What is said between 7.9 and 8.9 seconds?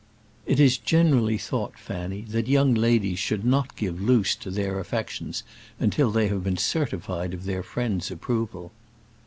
approval."